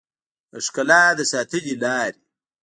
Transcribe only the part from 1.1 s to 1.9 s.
د ساتنې